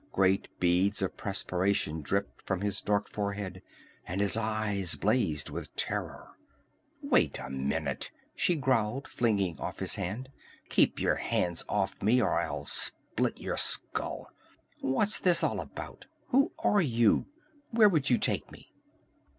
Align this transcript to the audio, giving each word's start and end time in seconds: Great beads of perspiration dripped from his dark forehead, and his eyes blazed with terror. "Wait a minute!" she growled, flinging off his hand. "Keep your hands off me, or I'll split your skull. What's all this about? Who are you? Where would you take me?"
Great 0.11 0.47
beads 0.59 1.03
of 1.03 1.15
perspiration 1.15 2.01
dripped 2.01 2.41
from 2.41 2.61
his 2.61 2.81
dark 2.81 3.07
forehead, 3.07 3.61
and 4.07 4.19
his 4.19 4.35
eyes 4.35 4.95
blazed 4.95 5.51
with 5.51 5.75
terror. 5.75 6.31
"Wait 7.03 7.37
a 7.37 7.51
minute!" 7.51 8.09
she 8.33 8.55
growled, 8.55 9.07
flinging 9.07 9.59
off 9.59 9.77
his 9.77 9.93
hand. 9.93 10.29
"Keep 10.69 10.99
your 10.99 11.17
hands 11.17 11.63
off 11.69 12.01
me, 12.01 12.19
or 12.19 12.39
I'll 12.39 12.65
split 12.65 13.39
your 13.39 13.57
skull. 13.57 14.31
What's 14.79 15.19
all 15.19 15.23
this 15.23 15.43
about? 15.61 16.07
Who 16.29 16.51
are 16.57 16.81
you? 16.81 17.27
Where 17.69 17.87
would 17.87 18.09
you 18.09 18.17
take 18.17 18.51
me?" 18.51 18.73